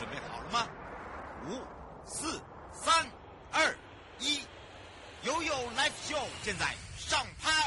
[0.00, 0.66] 准备好了吗？
[1.46, 1.60] 五、
[2.06, 2.40] 四、
[2.72, 3.06] 三、
[3.52, 3.76] 二、
[4.18, 4.40] 一，
[5.24, 7.59] 悠悠 Live Show 现在上拍。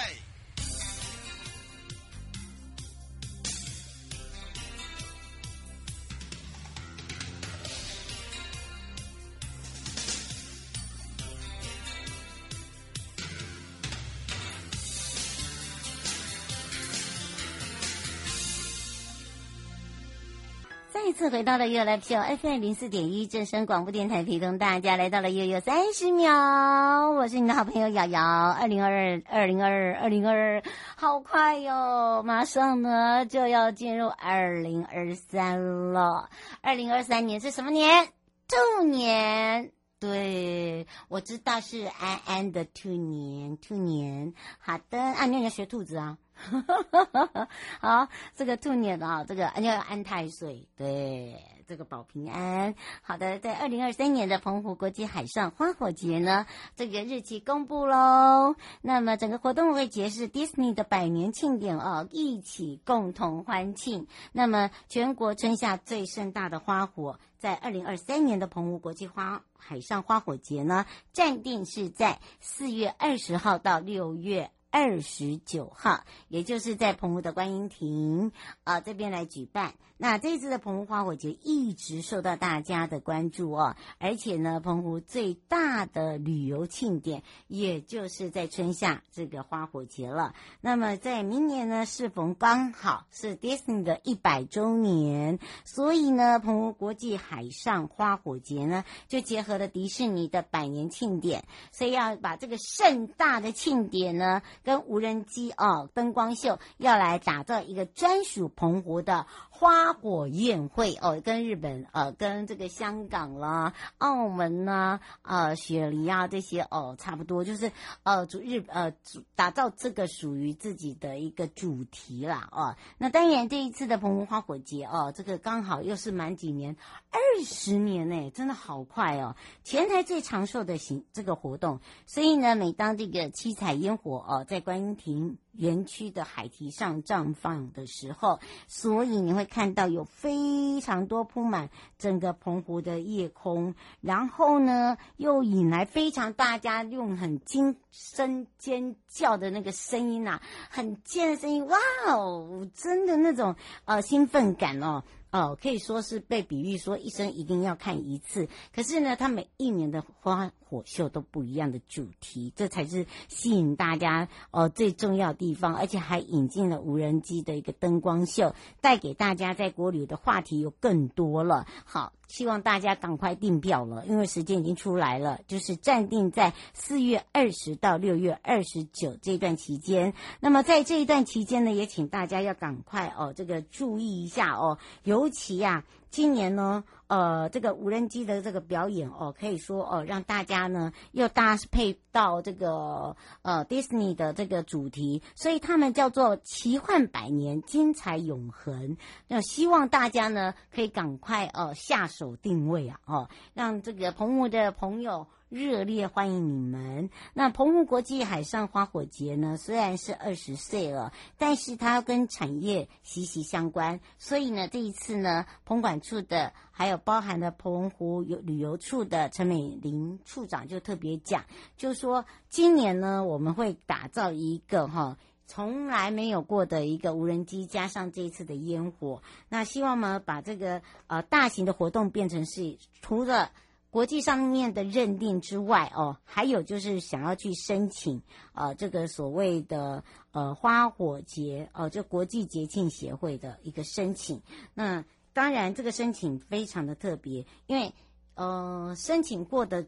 [21.23, 21.97] 次回到了悠悠
[22.41, 27.11] FM 零四点一正声广播电台，陪同大家来到了悠悠三十秒。
[27.11, 28.21] 我是你的好朋友瑶瑶。
[28.21, 30.63] 二零二二，二零二二，二零二二，
[30.97, 32.23] 好快哟！
[32.25, 36.27] 马上呢就要进入二零二三了。
[36.59, 38.09] 二零二三年是什么年？
[38.49, 39.71] 兔年。
[40.03, 44.33] 对，我知道是安安的兔年，兔年。
[44.59, 46.17] 好的，啊，你要学兔子啊。
[47.79, 52.75] 好，这个兔年啊，这个要安太岁，对，这个保平安。
[53.01, 58.55] 好的，在二零二三年的澎湖国际海上花火节呢，这个日期公布喽。
[58.81, 64.07] 那么整个活动会结识迪士尼的百年庆典哦，一起共同欢庆。
[64.31, 74.51] 那么全国春夏最盛大的花火，在二零二三年的澎湖国际花海上花火节呢，暂定是在四月二十号到六月。
[74.75, 78.31] 二十九号，也就是在澎湖的观音亭
[78.63, 79.75] 啊、这边来举办。
[80.03, 90.35] 那这次的澎湖花火节一直受到大家的关注哦，而且呢，澎湖最大的旅游庆典，也就是在春夏这个花火节了。
[90.59, 104.41] 那么在明年呢，适逢刚好是 Disney 的一百周年，所以呢，澎湖国际海上花火节呢，就结合了迪士尼的百年庆典，所以要把这个盛大的庆典呢。
[104.63, 109.27] 跟无人机哦，灯光秀要来打造一个专属澎湖的
[109.63, 117.71] 花火宴会哦，跟日本呃，跟这个香港啦、澳门呐、呃，雪梨啊这些哦，差不多就是
[118.03, 122.75] 呃，主日呃，主打造这个属于自己的一个主题啦哦。
[122.97, 126.75] 那当然这一次的澎湖花火节哦，这个刚好又是满几年，
[127.09, 134.45] 二十年呢，真的好快哦，前台最长寿的行这个活动，所以呢，每当这个七彩烟火哦。
[134.45, 151.77] 在观音亭园区的海堤上绽放的时候，所以你会看到有非常多铺满整个澎湖的夜空，然后呢，又引来非常大家用很惊声尖叫的那个声音呐，很尖的声音，哇
[152.07, 155.03] 哦，真的那种呃兴奋感哦。
[155.33, 158.47] 哦，可以说是被比喻说一生一定要看一次。
[158.73, 165.75] 可是呢，它每一年的花火秀都不一样的主题，这才是吸引大家哦最重要的地方。
[165.75, 171.65] 而且还引进了无人机的一个灯光秀，带给大家在国旅的话题又更多了。
[171.83, 172.13] 好。
[172.33, 180.15] 希望大家赶快订票了，因为时间已经出来了，就是暂定在四月二十到六月二十九这段期间。
[180.39, 185.83] 那么在这一段期间呢，也请大家要赶快哦，这个注意一下哦，尤其呀、啊。
[186.09, 198.97] 今年呢，呃，这个无人机的这个表演哦，可以说哦，让大家呢又搭配到这个呃迪士尼的这个主题，所以他们叫做奇幻百年，精彩永恒。
[199.27, 205.27] 那希望大家呢可以赶快哦、下手定位啊哦，让这个澎湖的朋友。
[205.49, 207.11] 热烈欢迎你们！
[207.35, 213.99] 那澎湖国际海上花火节呢，虽然是二十岁了，但是它跟产业息息相关。
[214.17, 221.45] 所以呢，这一次呢，澎管处的还有包含了澎湖游旅游处的陈美玲处长就特别讲，
[221.77, 225.17] 就说今年呢，我们会打造一个哈
[225.47, 233.51] 从来没有过的一个无人机，加上这一次的烟火，那希望呢，把这个呃大型的活动变成是除了。
[233.93, 238.23] 国际上面的认定之外，哦，还有就是想要去申请，
[238.55, 244.41] 呃，这个所谓的呃花火节，哦、呃，就国际节庆协会的一个申请。
[244.73, 247.93] 那当然，这个申请非常的特别，因为
[248.35, 249.85] 呃，申请过的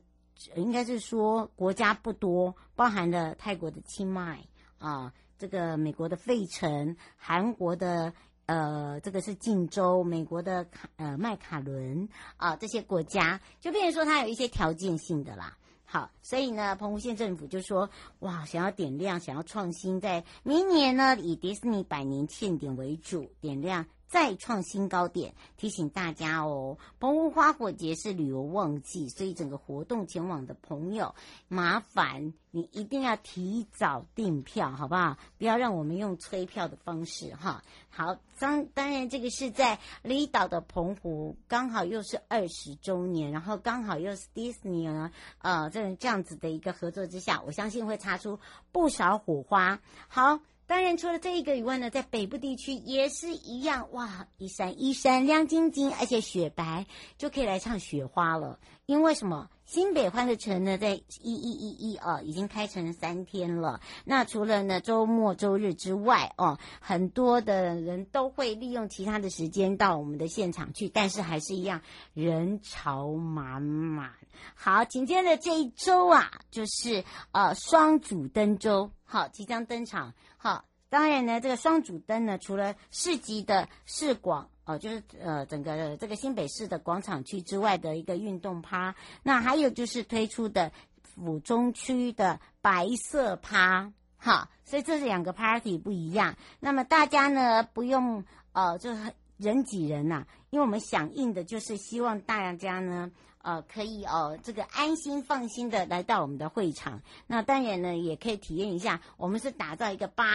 [0.56, 4.44] 应该是说国家不多，包含了泰国的清迈
[4.80, 8.14] 啊，这个美国的费城，韩国的。
[8.48, 12.08] 呃，这个是晋州，美国的卡呃麦卡伦
[12.38, 15.58] 啊，这些国家就变成说它有一些条件性的啦。
[15.84, 17.90] 好，所以呢，澎湖县政府就说，
[18.20, 31.16] 哇，想要点亮，想要创新，在明年呢，以迪士尼百年庆典为主，点亮再创新高点，提醒大家哦，澎湖花火节是旅游旺季，所以整个活动前往的朋友，
[31.48, 35.18] 麻烦你一定要提早订票，好不好？
[35.38, 37.64] 不要让我们用催票的方式哈。
[37.90, 48.40] 好，当当然这个是在离岛的澎湖，刚好又是二十周年，然后刚好又是迪士尼呢，呃，这这样子的一个合作之下，我相信会擦出
[48.72, 49.80] 不少火花。
[50.08, 50.40] 好。
[50.68, 58.60] 当然，除了这一个以外呢，在北部地区也是一样，哇，一闪一闪亮晶晶，而且雪白，就可以来唱雪花了。
[58.86, 59.50] 因为什么？
[59.66, 63.82] 新北欢乐城呢，在一一一一哦，已经开成三天了。
[64.06, 71.82] 那除了呢周末周日之外哦，很多的人都会利用其他的时间到我们的现场去，但是还是一样
[72.14, 74.12] 人潮满满。
[74.54, 80.14] 好，紧接着这一周啊，就是呃双主登周，好，即将登场。
[80.46, 88.94] 好，当然呢，这个双主灯呢，除了市集的市广，哦，就是呃整个这个新北市的广场区之外的一个运动趴，
[89.24, 90.72] 那还有就是推出的
[91.02, 96.36] 府中区的白色趴，好，所以这是两个 party 不一样。
[96.60, 103.10] 那么大家呢不用呃就是人挤人呐、因为我们响应的就是希望大家呢。
[103.46, 107.00] 呃，可以哦，这个安心放心的来到我们的会场。
[107.28, 110.26] 那当然呢，也可以体验一下，我们是打造一个白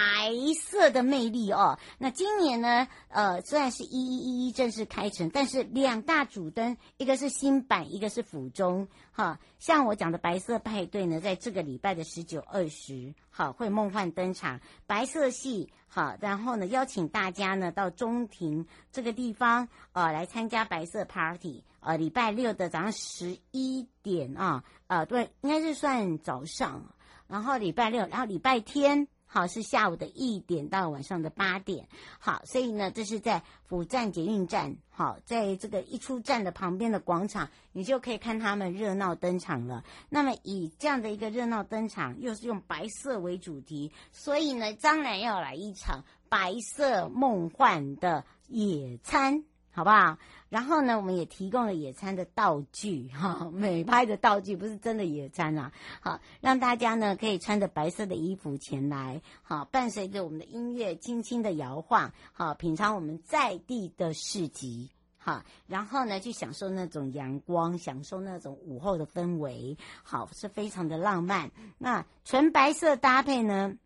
[0.63, 1.77] 色的魅力哦。
[1.99, 8.87] 那今年呢，呃，虽然是一一一一正式开城，但是两大主灯，一个是新版，一个是府中。
[9.11, 15.69] 哈，像我讲的白色派对呢，在这个礼拜的十九、二十，好，会梦幻登场，白色系。
[15.89, 21.65] 好，然后呢，邀请大家呢到中庭这个地方，呃，来参加白色 party。
[21.81, 26.95] 呃，礼拜六的早上十一点啊，呃，对，应该是算早上。
[27.27, 29.09] 然后礼拜六，然后礼拜天。
[29.33, 31.87] 好，是下午的一点到晚上的八点。
[32.19, 34.75] 好，所以呢，这是在辅站捷运站。
[34.91, 39.85] 好，在这个一出站的旁边的广场，你就可以看他们热闹登场了。
[40.09, 49.45] 那么以这样的一个热闹登场，又是用白色为主题，所以呢，当然要来一场白色梦幻的野餐。
[49.73, 50.19] 好不好？
[50.49, 55.73] 然后呢，我们也提供了野餐的道具， 哈，美拍的道具，不是真的野餐啊。
[56.01, 71.53] 好，让大家呢可以穿着白色的衣服前来，好，伴随着我们的音乐轻轻的摇晃，好，品尝我们在地的市集，好，然后呢去享受那种阳光，享受那种午后的氛围，好，是非常的浪漫。
[71.79, 73.77] 那纯白色搭配呢，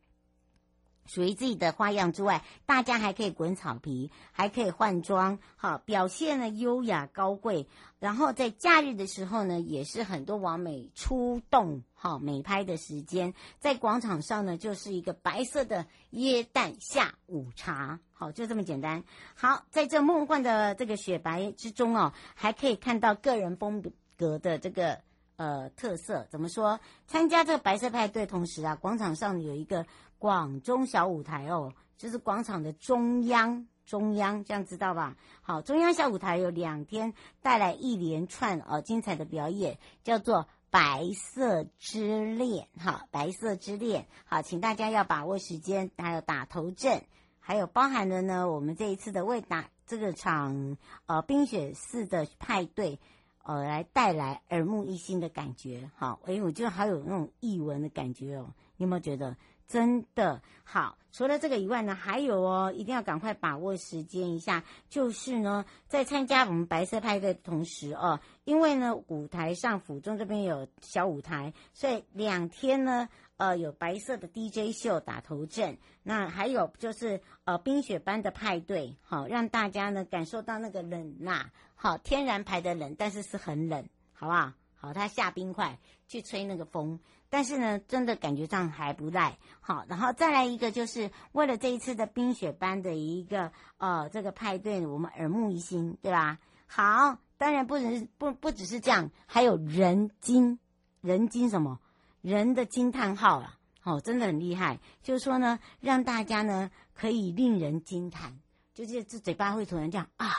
[1.07, 7.67] 属于自己的花样之外，大家还可以滚草皮，还可以换装，好，表现呢优雅高贵。
[7.99, 13.33] 然后在假日的时候呢，也是很多网美出动，好美拍的时间。
[13.59, 19.05] 在广场上呢，就是一个白色的椰蛋下午茶，好，就这么简单。
[19.35, 23.83] 好，在这梦幻的这个雪白之中哦，还可以看到个人风
[24.19, 25.01] 格的这个
[25.37, 26.27] 呃特色。
[26.31, 26.81] 怎么说？
[27.07, 29.87] 参加这个白色派对，同时啊，广场上有一个。
[30.25, 35.19] 广中小舞台哦，就是广场的中央，中央这样知道吧？
[35.43, 37.13] 好，中央小舞台有两天
[37.43, 47.03] 带来一连串呃精彩的表演，叫做白色之恋，哈，白色之恋，好，请大家要把握时间，还有打头阵，
[47.39, 52.99] 还有包含了呢，我们这一次的为打这个场呃冰雪四的派对，
[53.43, 59.37] 呃，来带来耳目一新的感觉，好，哎，我觉得好有那种艺文的感觉哦，你有没有觉得？
[59.67, 64.65] 真的好，除了这个以外呢，还有哦，一定要赶快把握时间一下。
[64.89, 75.79] 就是呢，在参加我们白色派对的同时哦，因为呢，舞台上府中这边有小舞台，所以两天呢，呃，有白色的 DJ 秀打头阵。
[76.03, 84.53] 那还有就是呃，冰雪般的派对，好，让大家呢感受到那个冷呐，好，天然排的冷，但是是很冷，好不好？
[84.77, 87.01] 好，他下冰块去吹那个风。
[87.35, 89.39] 但是呢，真的感觉上还不赖。
[89.61, 96.39] 好，然后再来一个，就是为了这一次的冰雪班的一个呃这个派对，我们耳目一新，对吧？
[96.69, 100.61] 好，当然不只是不不只是这样，还有人惊
[101.01, 101.81] 人惊什么
[102.21, 103.59] 人的惊叹号了。
[103.83, 104.79] 哦，真的很厉害。
[105.03, 108.39] 就是说呢，让大家呢可以令人惊叹，
[108.75, 110.31] 就是这嘴巴会突然这样啊，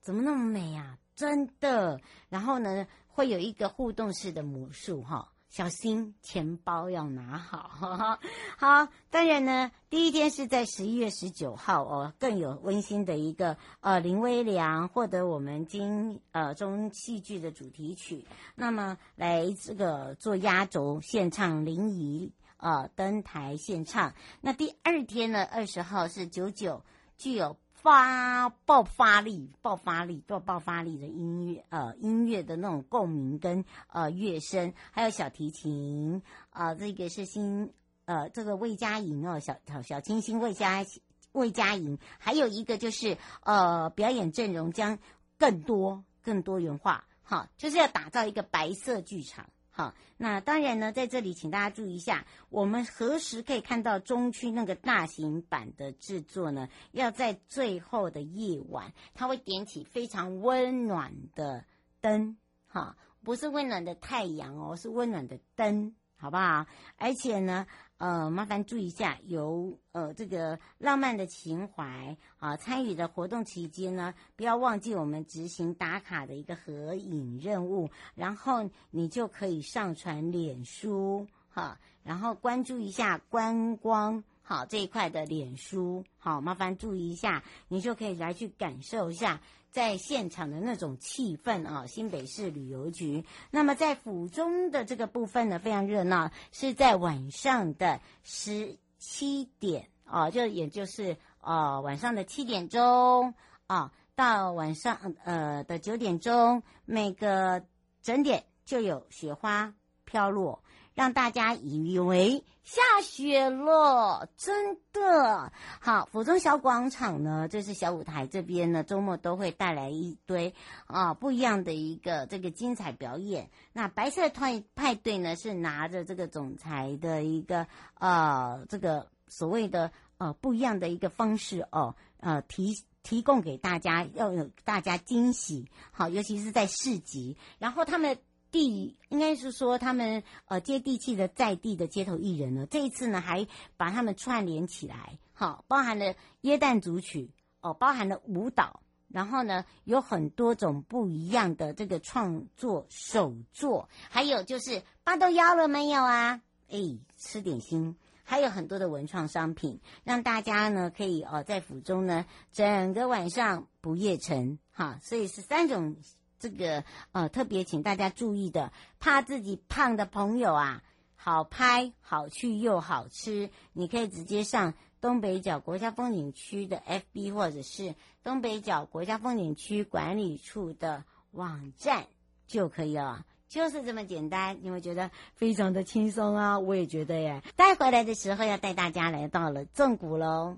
[0.00, 0.96] 怎么那么美啊？
[1.16, 2.00] 真的。
[2.28, 5.32] 然后呢，会有一个互动式的魔术哈。
[5.50, 8.18] 小心钱包要拿好，
[8.56, 24.14] 好，当然呢，第一天是在十一月十九号哦，更有温馨的一个呃林微良获得我们金呃中戏剧的主题曲，那么来这个做压轴献唱林怡呃登台献唱。
[24.40, 26.84] 那第二天呢，二十号是九九
[27.16, 37.72] 具有发爆发力、爆发力、爆爆发力的音乐，呃，音乐的那种共鸣跟呃乐声，还有小提琴，啊、呃，这个是新，
[38.04, 40.84] 呃，这个魏佳莹哦，小小小清新魏佳
[41.32, 44.98] 魏佳莹，还有一个就是呃，表演阵容将
[45.38, 49.48] 更多、更多元化，哈，就是要打造一个白色剧场。
[49.70, 56.68] 好，那当然呢，在这里请大家注意一下，我们何时可以看到中区那个大型版的制作呢？
[56.92, 61.64] 要在最后的夜晚，它会点起非常温暖的
[62.00, 62.36] 灯，
[62.66, 65.94] 哈，不是温暖的太阳哦，是温暖的灯。
[66.22, 66.66] 好不好？
[66.98, 67.66] 而且呢，
[68.00, 84.24] 呃，麻烦注意一下，由呃这个浪漫的情怀啊，参与的活动期间呢，不要忘记我们执行打卡的一个合影任务，然后你就可以上传脸书哈，然后关注一下观光。
[84.50, 89.40] 好，这一块的脸书，好，麻烦注意一下，你就可以来去感受一下
[89.70, 91.86] 在现场的那种气氛啊。
[91.86, 103.32] 新北市旅游局，那么在府中的这个部分呢，非常热闹，是在晚上的十七点啊，就也就是呃晚上的七点钟
[103.68, 107.62] 啊，到晚上呃的九点钟，每个
[108.02, 109.72] 整点就有雪花
[110.04, 110.64] 飘落。
[111.00, 116.04] 让大家以为下雪了，真的好。
[116.12, 120.54] 府中小广场呢，这是小舞台这边呢，周末都会带来一堆
[120.86, 123.48] 啊不一样的一个这个精彩表演。
[123.72, 135.66] 那白色派派对呢，是拿着这个总裁的一个呃这个所谓的呃不一样的一个方式哦，呃提提供给大家，要有大家惊喜。
[135.92, 138.18] 好，尤其是在市集，然后他们。
[138.50, 147.30] 地应该是说他们呃接地气的在地的街头艺人呢，这一次呢还把他们串联起来，好，包含了耶诞组曲
[147.60, 156.40] 哦，包含了舞蹈，然后呢有很多种不一样的这个创作手作，还有就是八豆腰了没有啊？
[156.68, 156.78] 哎，
[157.16, 165.96] 吃点心，还有很多的文创商品，让大家呢可以哦在府中呢整个晚上不夜城哈，所以是三种。
[166.40, 166.82] 这个
[167.12, 170.82] 呃，特别请大家注意的，怕自己胖的朋友啊，
[171.14, 176.82] 好拍、好去又好吃，你可以直接上东北角国家风景区的
[177.14, 177.94] FB，或者是
[178.24, 182.06] 东北角国家风景区管理处的网站
[182.46, 184.58] 就可以了，就是这么简单。
[184.62, 187.42] 你会觉得非常的轻松啊，我也觉得耶。
[187.54, 190.56] 带回来的时候要带大家来到了纵谷喽。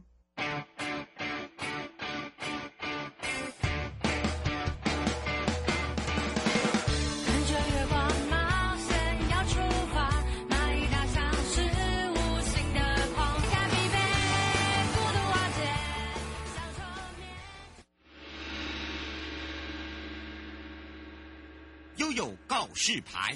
[22.85, 23.33] 示牌，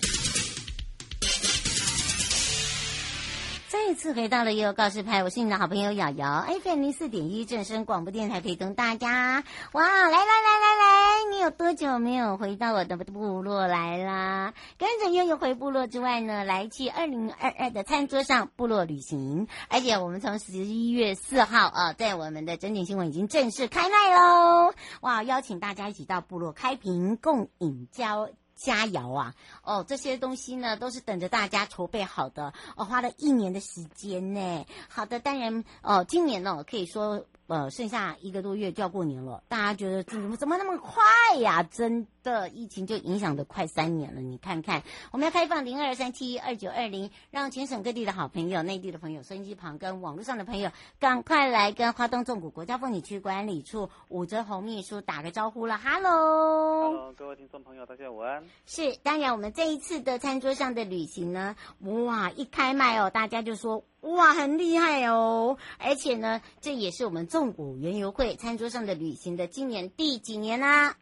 [3.69, 9.45] 再一次回到了悠悠告示牌，我是你的好朋友瑶瑶，FM 零四点一正声广播电台陪同大家。
[9.71, 14.53] 哇，来来来来来，你有多久没有回到我的部落来啦？
[14.79, 24.75] 跟着悠悠回部落之外呢，来去二零二二的餐桌上部落旅行，而且我们从十一月四号啊，在我们的整点新闻已经正式开卖喽！
[25.03, 28.29] 哇，邀请大家一起到部落开瓶共饮交。
[28.57, 34.67] 佳肴啊，哦，这些东西呢都是等着大家筹备好的，哦，花了一年的时间呢。
[34.89, 41.63] 好的，当然，哦，今年呢可以说，呃，剩下一个多月就要过年了，大家觉得怎么怎么那么快呀？
[41.63, 42.07] 真。
[42.27, 55.79] 的疫情就影响的快三年了，你看看，我们要开放零二三七二九二零，让全省各地的好朋友、内地的朋友、收音机旁跟网络上的朋友，赶快来跟花东纵谷国家风景区管理处武哲红秘书打个招呼了。
[55.79, 58.43] Hello，Hello，各位听众朋友，大家午安。
[58.67, 70.97] 是，当然我们这一次的餐桌上的旅行呢，哇，一开麦哦，大家就说哇，很厉害哦，而且呢，这也是我们纵谷园游会餐桌上的旅行的今年第几年啦、啊？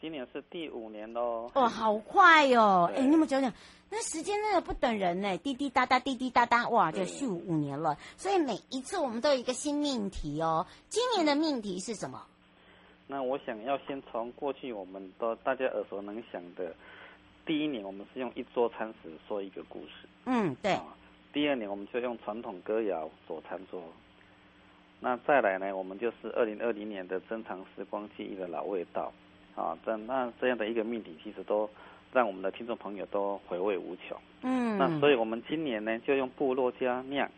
[0.00, 1.50] 今年是第五年喽！
[1.54, 2.92] 哦，好快哟、哦！
[2.96, 3.52] 哎，你们讲讲，
[3.90, 7.98] 那时间真的不等人呢，滴滴答答，滴滴答答，哇，就续五年了。
[8.16, 10.66] 所以每一次我们都有一个新命题哦。
[10.88, 12.22] 今年的命题是什么？
[13.08, 16.72] 那我想要先从过去我们都大家耳熟能详的，
[17.44, 20.08] 第一年我们是用一桌餐食说一个故事。
[20.24, 20.78] 嗯，对。
[21.32, 23.82] 第二年我们就用传统歌谣做餐桌。
[25.00, 29.12] 那再来呢，我们就是二零二零年的珍藏时光记忆的老味道。
[29.56, 31.68] 啊，这那这样的一个命题，其实都
[32.12, 34.16] 让我们的听众朋友都回味无穷。
[34.42, 37.28] 嗯，那所以我们今年呢，就用部落佳酿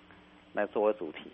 [0.53, 1.31] 来作为主题。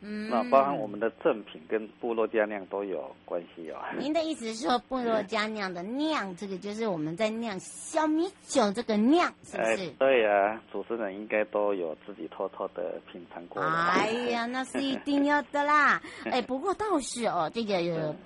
[0.00, 3.78] 嗯，那包含我们的赠品跟部落家酿都有关系哦。
[3.98, 9.70] 您的意思是说，部落家酿的酿，这个就是我们在酿小米酒这个酿，是不是？
[9.70, 13.60] 哎，对呀、啊，主持人应该都有自己偷偷的品尝过。
[13.60, 16.00] 哎呀，那是一定要的啦。
[16.30, 17.76] 哎，不过倒是哦，这个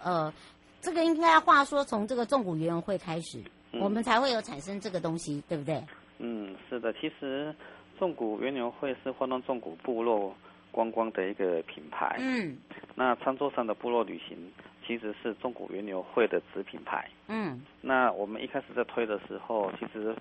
[0.02, 0.32] 呃，
[0.80, 3.38] 这个应该话说从这个纵谷园游会开始、
[3.72, 5.82] 嗯，我们才会有产生这个东西，对不对？
[6.18, 7.54] 嗯，是的，其实
[7.98, 10.34] 纵谷园游会是花东纵谷部落。
[10.72, 12.56] 观光的一个品牌，嗯，
[12.96, 14.36] 那餐桌上的部落旅行
[14.84, 20.16] 其实是纵谷园游会的子品牌，嗯，那我们一开始在推的时候，其实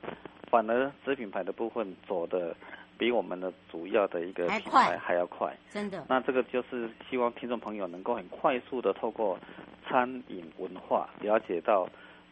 [0.51, 2.55] 反而子品牌的部分走的
[2.97, 6.05] 比我们的主要的一个品牌还要快，真的。
[6.07, 9.39] 那这个就是希望听众朋友能够很快速的透过
[9.87, 11.87] 餐饮文化了解到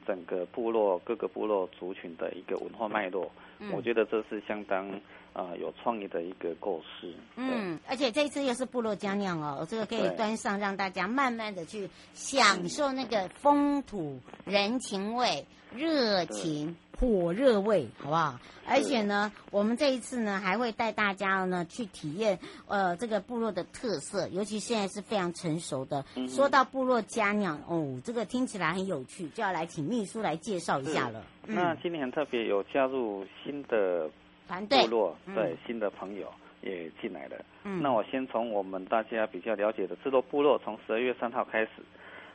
[0.06, 3.32] 整个部落各个部落族群的一个文化脉络，嗯，
[3.74, 4.90] 我觉得这是相当。
[5.32, 7.08] 啊、呃，有创意的一个构思。
[7.36, 18.40] 嗯，而且这一次又是部落佳酿哦，这个可以端上，让大家慢慢的去享受那个风土人情味、热情、火热味，好不好？
[18.66, 26.04] 而且呢，我们这一次呢，还会带大家呢去体验呃这个部落的特色，尤其现在是非常成熟的。
[26.16, 31.24] 嗯、说到部落佳酿哦，这个听起来很有趣，就要来请秘书来介绍一下了。
[31.48, 34.10] 嗯、那今年很特别有加入新的
[34.48, 34.82] 团队。
[34.82, 36.32] 部落对、嗯、新的朋友
[36.62, 37.36] 也进来了。
[37.64, 41.70] 嗯，那我先从我们大家比较了解的制作部落，从十二月三号开始，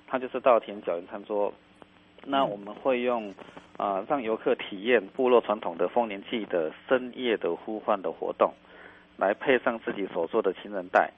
[0.06, 1.52] 它就是稻田脚园餐桌。
[2.26, 3.28] 那我们会用
[3.76, 8.52] 啊、呃，让游客体验部落传统的丰年祭的深夜的呼唤的活动，
[9.18, 11.11] 来配上自己所做的情人带，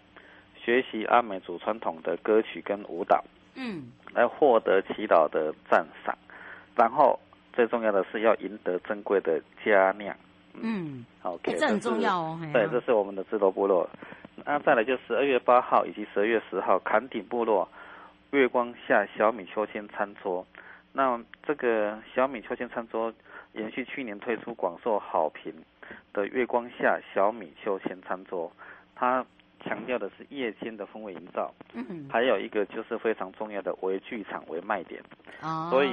[0.56, 3.22] 学习阿美族传统的歌曲跟舞蹈。
[3.54, 6.18] 嗯，来获得祈祷的赞赏，
[6.74, 7.18] 然后
[7.56, 10.14] 最重要的是要赢得珍贵的佳酿。
[10.52, 12.38] 嗯，，OK，这很重要哦。
[12.52, 13.88] 对，这是我们的智多部落。
[14.44, 17.66] 那再来就十二月八号以及十二月十号，坎顶部落
[18.30, 20.46] 月光下小米秋千餐桌。
[20.92, 23.12] 那这个小米秋千餐桌
[23.52, 25.52] 延续去年推出广受好评
[26.12, 28.50] 的月光下小米秋千餐桌，
[28.94, 29.24] 它
[29.64, 31.52] 强调的是夜间的氛围营造。
[31.74, 35.02] 嗯，还有一个就是非常重要的为剧场为卖点。
[35.42, 35.90] 哦，所以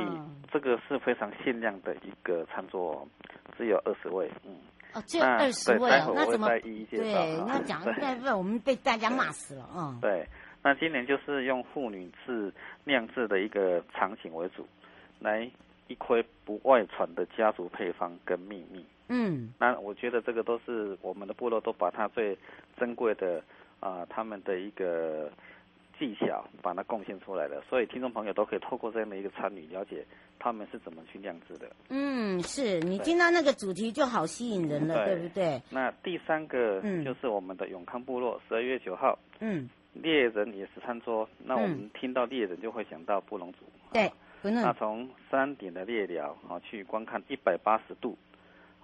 [0.51, 3.08] 这个是非常限量的一个餐桌。
[3.55, 4.56] 只有二十位，嗯，
[4.95, 7.38] 哦，只有二十位哦，那怎么一一对？
[7.45, 9.99] 那讲那问，我们被大家骂死了，嗯。
[10.02, 10.28] 对，
[10.63, 12.52] 那今年就是用妇女制
[12.84, 14.67] 酿制的一个场景为主，
[15.19, 15.47] 来
[15.88, 18.84] 一窥不外传的家族配方跟秘密。
[19.07, 22.37] 嗯，那我觉得这个都是我们的部落都把它最
[22.77, 23.43] 珍贵的
[23.79, 25.31] 啊、呃，他们的一个。
[25.99, 30.03] 技巧把它贡献出来的，所以听众朋友都可以透过这样的一个参与，了解
[30.39, 31.69] 他们是怎么去酿制的。
[31.89, 35.61] 嗯，是你听到那个主题就好吸引人了，对，对不对？
[35.69, 41.29] 那第三个就是我们的永康部落，十二月九号，嗯，猎人也是餐桌。
[41.37, 43.59] 那我们听到猎人就会想到布隆族，
[43.93, 44.11] 对，
[44.41, 48.17] 那从山顶的猎鸟啊去观看一百八十度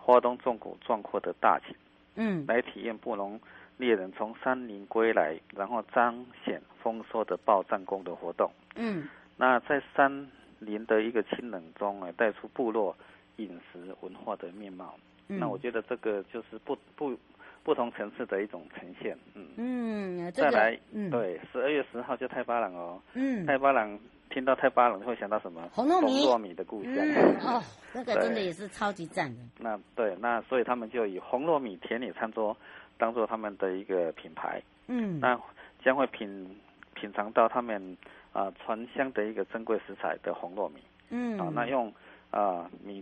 [0.10, 1.76] 花东纵谷壮阔的大景，
[2.16, 3.40] 嗯，来体验布农。
[3.78, 8.52] 猎人从山林归来，然后彰显丰收的报战功的活动。
[8.76, 12.94] 嗯，那在山林的一个清冷中，哎，带出部落
[13.38, 14.96] 饮食文化的面貌。
[15.30, 17.16] 嗯，那我觉得这个就是不不
[17.64, 19.18] 不同层次的一种呈现。
[19.36, 23.02] 嗯嗯，再来，嗯，对，十二月十号就太巴朗哦。
[23.14, 23.98] 嗯，太巴塱
[24.30, 25.68] 听到太巴塱会想到什么？
[25.74, 26.94] 红糯米，红糯米的故乡。
[26.96, 27.36] 嗯。
[27.42, 27.64] 哦，
[27.94, 29.42] 那个真的也是超级赞的。
[29.58, 32.56] 那对，那所以他们就以红糯米田野餐桌。
[32.98, 35.40] 当做他们的一个品牌，嗯，那
[35.82, 36.54] 将会品
[36.96, 37.98] 品尝到他们
[38.34, 41.94] 啊传香的一个珍贵食材的红糯米，嗯，啊，那用
[42.30, 43.02] 啊米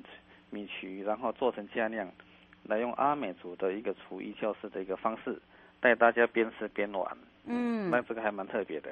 [0.52, 2.08] 米曲，然后做成佳酿，
[2.62, 5.42] 来用阿美族的一个厨艺教室的一个方式，
[5.80, 8.92] 带大家边吃边玩，嗯，那这个还蛮特别的。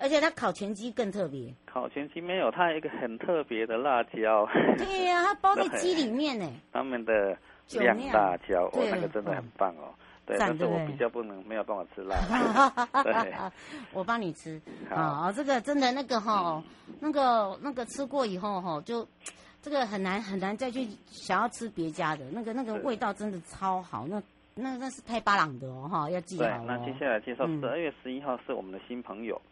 [0.00, 4.46] 而且它烤全鸡更特别，烤全鸡没有，它有一个很特别的辣椒。
[4.76, 6.50] 对呀、啊， 它包在鸡里面呢。
[6.72, 7.36] 他们的
[7.70, 9.94] 酿辣椒，哦，那个真的很棒哦。
[10.26, 12.16] 对，但是我比较不能没有办法吃辣。
[13.04, 13.32] 对，
[13.92, 14.60] 我帮你吃。
[14.90, 19.06] 啊、哦，这个真的那个哈、哦嗯，那个那个吃过以后哈，就
[19.60, 24.06] 这个很难很难再去想要吃别家的那个那个味道真的超好。
[24.08, 24.22] 那
[24.54, 29.40] 那那是太巴朗的哦哈，要记好、那接下来介绍十二月十一号是我们的新朋友。
[29.44, 29.50] 嗯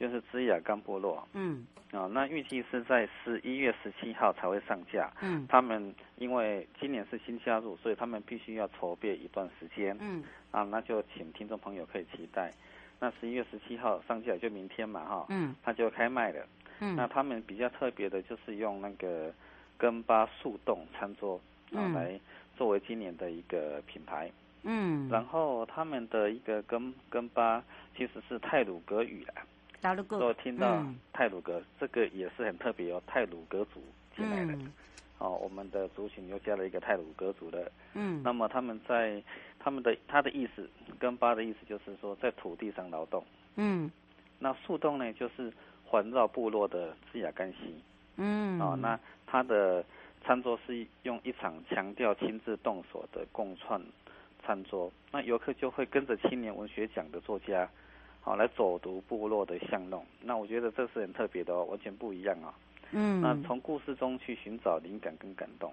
[0.00, 12.50] 就是芝雅干部落，嗯，啊、哦，那预计是在十一月十七号才会上架，嗯，他们因为今年是新加入，所以他们必须要筹备一段时间，嗯，啊，那就请听众朋友可以期待，
[12.98, 16.46] 那十一月十七号上架就明天嘛，哈，嗯，他就开卖了，
[16.80, 19.30] 嗯，那他们比较特别的就是用那个
[19.76, 21.36] 根巴树洞餐桌，
[21.72, 22.18] 啊、嗯，来
[22.56, 24.32] 作为今年的一个品牌，
[24.62, 27.62] 嗯，然后他们的一个根根巴
[27.94, 29.44] 其实是泰鲁格语啊。
[29.80, 33.82] 大陆都听到泰鲁阁，这个也是很特别哦，泰鲁格族
[34.16, 34.52] 进来的。
[34.54, 34.72] 嗯
[35.18, 37.70] 哦，我们的族群又加了一个泰鲁格族的。
[37.92, 39.22] 嗯，那么他们在
[39.58, 40.66] 他们的他的意思，
[40.98, 43.22] 跟巴的意思就是说在土地上劳动。
[43.56, 43.90] 嗯，
[44.38, 45.52] 那树洞呢，就是
[45.84, 47.74] 环绕部落的枝雅干溪。
[48.16, 49.84] 嗯，哦，那他的
[50.24, 53.78] 餐桌是用一场强调亲自动手的共创
[54.42, 57.68] 餐桌，那游客就会跟着青年文学奖的作家，
[58.20, 60.04] 好、哦、来走读部落的巷弄。
[60.22, 62.54] 那我觉得这是很特别的哦，完全不一样啊、哦。
[62.92, 65.72] 嗯，那从故事中去寻找灵感跟感动，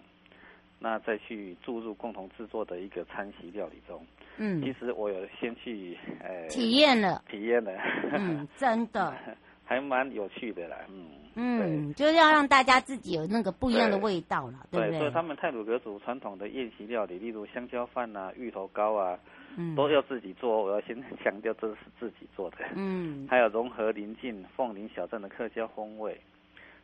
[0.80, 4.06] 那再去注入共同制作的一个餐席料理中。
[4.38, 7.72] 嗯，其实我有先去呃体验了，体验了，
[8.14, 9.14] 嗯，真的，
[9.68, 15.00] 还蛮有趣的啦，嗯嗯，就是要让大家自己有那个不一样的味道了，对，对不对？
[15.00, 19.20] 所以他们泰鲁格族传统的宴席料理，例如香蕉饭啊、芋头糕啊，
[19.58, 20.64] 嗯，都要自己做。
[20.64, 22.58] 我要先强调，这是自己做的。
[22.76, 26.20] 嗯， 还有融合邻近凤林小镇的客家风味。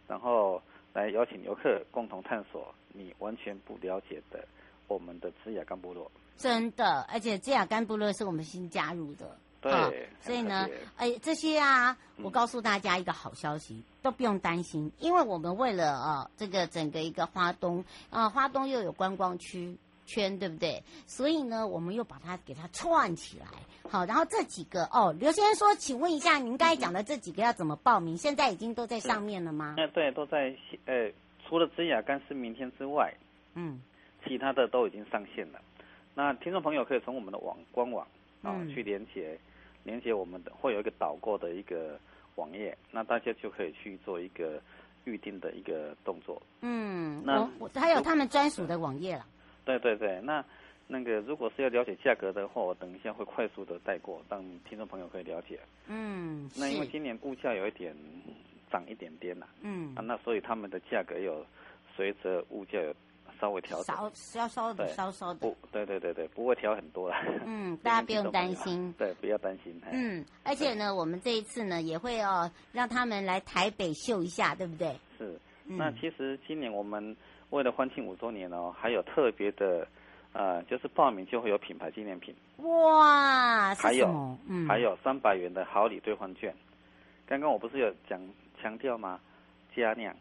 [0.07, 0.61] 然后
[0.93, 4.45] 来邀请游客共同探索你完全不了解的
[4.87, 6.11] 我们的枝雅干部落。
[6.35, 19.77] 真的，而且枝雅干部落是我们新加入的，对，哦、所以呢，哎，这些啊，我告诉大家一个好消息，嗯、都不用担心，因为我们为了啊，这个整个一个花东啊，花东又有观光区。
[20.05, 20.83] 圈对不对？
[21.07, 23.45] 所以呢，我们又把它给它串起来。
[23.89, 28.17] 好，然后这几个哦，刘先生说，请问一下，您刚才讲的这几个要怎么报名？
[28.17, 29.75] 现在已经都在上面了吗？
[29.77, 30.53] 嗯，对，都在。
[30.87, 31.09] 呃，
[31.47, 33.13] 除了枝雅干是明天之外，
[33.55, 33.81] 嗯，
[34.27, 35.61] 其他的都已经上线了。
[36.13, 38.05] 那听众朋友可以从我们的网官网
[38.41, 39.39] 啊、嗯、去连接，
[39.83, 41.99] 连接我们的会有一个导购的一个
[42.35, 44.61] 网页，那大家就可以去做一个
[45.05, 46.41] 预定的一个动作。
[46.61, 49.25] 嗯，那我还有他们专属的网页了。
[49.65, 50.43] 对对对，那
[50.87, 55.59] 那个如果是要了解价格的话，我等一下会快速的带过，让听众朋友可以了解。
[55.87, 57.95] 嗯，那因为今年物价有一点
[58.71, 61.45] 涨一点点啦，嗯，啊，那所以他们的价格有
[61.95, 62.93] 随着物价有
[63.43, 67.15] 稍微调整，稍稍稍的，稍稍的，不，对对对对，不会调很多了。
[67.45, 69.81] 嗯， 大家不用担心，对，不要担心。
[69.91, 74.95] 嗯，而且呢，我们这一次呢也会哦让他们来台北秀一下，对不对？
[75.17, 77.13] 是，那其实今年我们。
[77.49, 79.87] 为了欢庆五周年哦，还有特别的，
[80.31, 82.33] 呃，就是报名就会有品牌纪念品。
[82.57, 86.51] 哇，还有，嗯，还有三百元的好礼兑换券。
[87.27, 88.19] 刚刚我不是有讲
[88.59, 89.19] 强调吗？
[89.75, 90.15] 佳酿，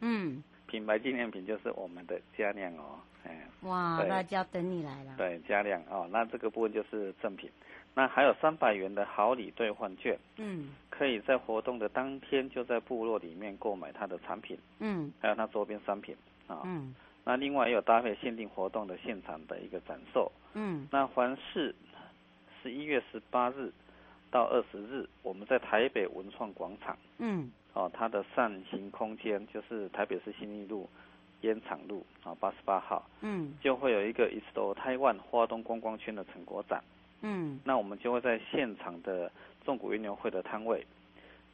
[0.00, 0.42] 嗯，
[0.74, 5.14] 品牌纪念品就是我们的佳酿哦，哎，哇，那就要等你来了。
[5.16, 7.48] 对，佳酿哦，那这个部分就是赠品。
[7.94, 16.16] 那还有三百元的好礼兑换券，嗯，可以在活动的当天就在部落里面购买它的产品，嗯，还有它周边商品。
[16.48, 21.72] 啊、哦，嗯，那另外也有搭配限定活动的现场的一个展售，嗯，那凡是
[22.60, 23.70] 十一月十八日
[24.28, 30.88] 到二十日，我们在台北文创广场，嗯，哦，它的扇形空间就是台北市新义路
[31.42, 36.82] 烟厂路啊八十八号，嗯，就会有一个 East 台湾花东观光圈的成果展，
[37.20, 39.30] 嗯，那我们就会在现场的
[39.64, 40.86] 纵谷运牛会的摊位。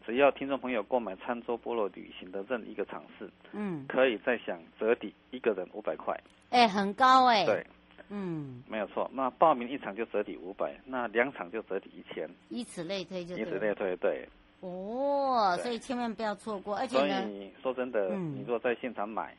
[0.07, 6.15] 只要听众朋友购买餐桌菠萝旅行的任一个场次，嗯，可以再享折抵一个人五百块，
[6.51, 7.67] 哎、欸，很高哎、欸，对，
[8.09, 9.11] 嗯，没有错。
[9.13, 14.29] 那报名一场就折抵五百，那两场就折抵一千，以此类推就对，以此类推，对。
[14.61, 19.37] 哦，所以千万不要错过，而且呢，所以说真的，嗯、你如果在现场买，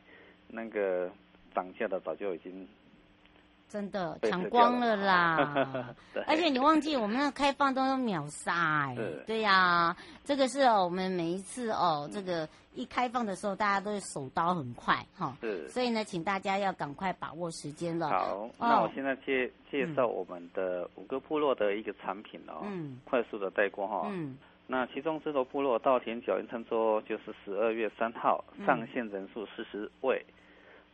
[0.48, 1.10] 那个
[1.54, 2.68] 涨价的早就已经。
[3.68, 5.94] 真的抢光了啦！
[6.28, 18.10] 而且你忘记我们那开放都有秒杀哎，对呀、啊，这个是哦，我们每一次哦，这个一开放的时候，大家都是手刀很快哈，是，所以呢，请大家要赶快把握时间了。
[18.10, 24.36] 好，哦、那我现在介介绍我们的五个部落的一个产品哦，嗯，快速的带过哈，嗯，
[24.72, 30.24] 那其中这个部落稻田脚印餐桌就是十二月三号上线人数四十位。
[30.26, 30.34] 嗯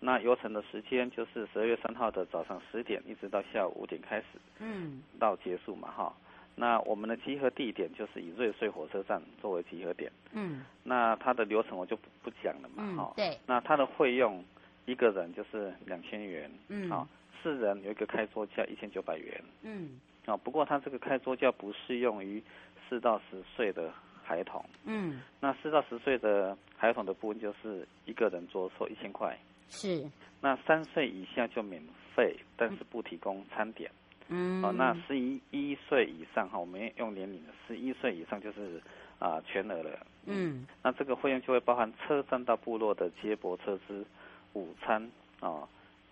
[0.00, 4.26] 那游程的时间就是十二月三号的早上十点，一直到下午五点开始，
[4.60, 6.14] 嗯，到结束嘛哈。
[6.54, 13.14] 那我们的集合地点就是以瑞穗火车站作为集合点，嗯，那它的流程我就不不讲了嘛哈、嗯。
[13.16, 13.36] 对。
[13.44, 14.44] 那它的费用
[14.86, 17.08] 一个人就是两千元，嗯，啊，
[17.42, 22.42] 四人有一个开桌价一千九百元，嗯，啊，不过它这个开桌价不适用于
[22.88, 29.38] 四到十岁的孩童，嗯，那四到十岁的孩童的部分就是一个人桌收一千块。
[29.68, 30.04] 是，
[30.40, 31.82] 那三岁以下就免
[32.14, 33.90] 费，但是不提供餐点。
[34.28, 38.78] 嗯，哦，那十一一岁以上哈，我们用年龄的，十一岁以上就是
[39.18, 40.06] 啊、呃、全额了。
[40.26, 44.04] 嗯，那这个费用就会包含车站到部落的接驳车资、
[44.52, 45.02] 午餐
[45.40, 45.68] 啊、哦、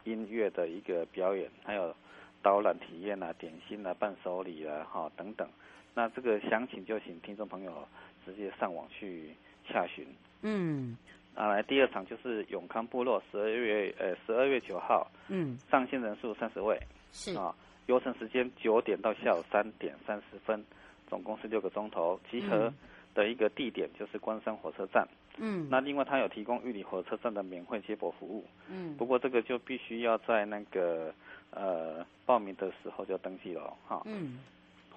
[0.07, 1.95] 音乐的一个表演，还有
[2.43, 5.47] 导览体验啊、点心啊、伴手礼啊，哈等等。
[5.95, 7.87] 那这个详情就请听众朋友
[8.25, 9.31] 直接上网去
[9.69, 10.07] 洽询。
[10.43, 10.97] 嗯。
[11.35, 15.11] 啊，来第二场就是永康部落，十二月呃十二月九号。
[15.29, 15.59] 嗯。
[15.71, 16.81] 上线人数三十位。
[17.13, 17.37] 是。
[17.37, 17.55] 啊，
[17.87, 20.65] 游程时间九点到下午三点三十分，
[21.09, 22.19] 总共是六个钟头。
[22.31, 22.73] 集合
[23.15, 25.07] 的一个地点就是关山火车站。
[25.37, 25.69] 嗯。
[25.71, 28.45] 那另外，他有提供玉里火车站的免费接驳服务。
[28.71, 28.97] 嗯。
[28.97, 31.13] 不过这个就必须要在那个
[31.51, 34.03] 呃报名的时候就登记了哈。
[34.07, 34.39] 嗯。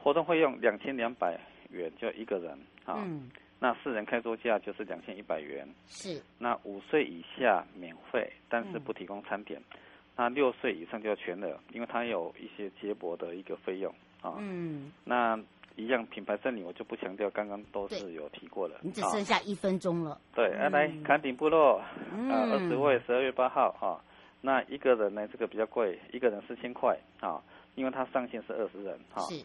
[0.02, 2.52] 活动费用两千两百元就一个人
[2.86, 3.04] 啊。
[3.06, 3.30] 嗯。
[3.62, 6.22] 那四人开桌价就是两千一百元，是。
[6.38, 9.60] 那五岁以下免费，但是不提供餐点。
[9.72, 9.78] 嗯、
[10.16, 14.36] 那六岁以上就要全额，因为它有一些接驳的一个费用啊。
[14.40, 14.94] 嗯。
[15.04, 15.38] 那
[15.80, 18.76] 一样品牌赠礼我就不强调，刚刚都是有提过的。
[18.82, 20.20] 你只剩下一分钟了。
[20.36, 21.82] 对，嗯、啊，来崁顶部落，
[22.14, 23.98] 嗯、啊，二十位，十二月八号啊。
[24.42, 27.42] 那一个人呢，这个比较贵，一个人四千块啊，
[27.76, 29.22] 因为它上限是二十人哈。
[29.22, 29.42] 啊、是。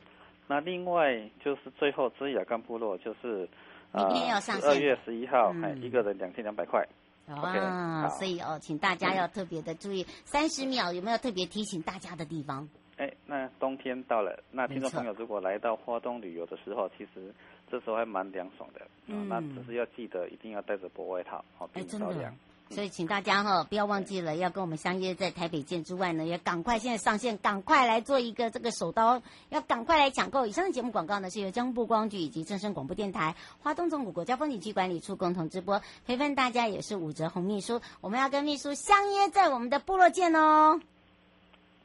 [0.46, 3.48] 那另外就是最后芝雅干部落就是。
[3.96, 4.68] 明天要上线。
[4.68, 6.84] 二月十一号，嗯、一个人两千两百块。
[7.28, 10.04] 哇，okay, 所以哦，请大家要特别的注意。
[10.24, 12.68] 三十秒有没有特别提醒大家的地方？
[12.96, 17.34] 哎，那冬天到了，那听众朋友如果来到花东旅游的时候，其实
[17.70, 18.80] 这时候还蛮凉爽的。
[19.06, 19.28] 嗯。
[19.28, 22.34] 那只是要记得一定要带着薄外套，好，避免着凉。
[22.70, 30.46] 所以，请大家哈不要忘记了，要跟我们相约在台北见之外呢，也赶快现在上线，赶快来做一个这个手刀，要赶快来抢购。
[30.46, 35.82] 以上的节目广告呢，是由江部光局以及正声广播电台、花东纵谷国家风景区管理处共同直播。
[36.06, 40.80] 陪伴大家也是武哲红秘书，我们要跟秘书相约在我们的部落见哦。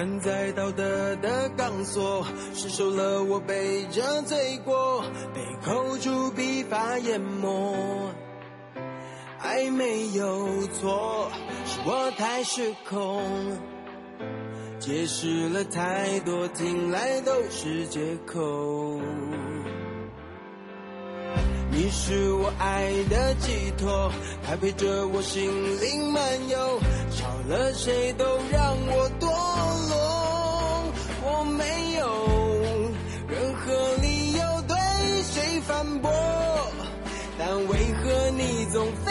[0.00, 7.76] 站在道德的钢索，失守了我背着罪过，被扣住笔伐淹没。
[9.40, 11.30] 爱没有错，
[11.66, 13.22] 是我太失控，
[14.78, 18.98] 解释了太多，听来都是借口。
[21.72, 24.10] 你是我爱的寄托，
[24.46, 25.46] 它陪着我心
[25.80, 28.69] 灵漫游，少了谁都让
[38.72, 39.09] don't